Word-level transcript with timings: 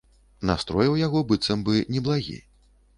Настрой 0.49 0.89
у 0.93 0.97
яго 1.05 1.23
быццам 1.31 1.65
бы 1.69 1.79
неблагі. 1.95 2.45